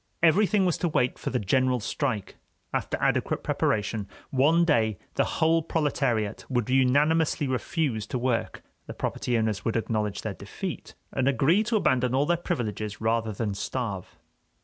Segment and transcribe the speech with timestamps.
[0.23, 2.35] Everything was to wait for the general strike;
[2.73, 9.37] after adequate preparation, one day the whole proletariat would unanimously refuse to work, the property
[9.37, 14.17] owners would acknowledge their defeat, and agree to abandon all their privileges rather than starve.